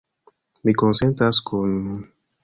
Mi 0.69 0.73
konsentas 0.81 1.41
kun... 1.49 1.75